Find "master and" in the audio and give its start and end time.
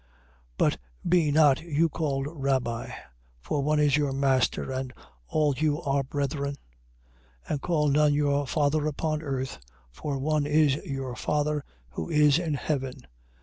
4.11-4.91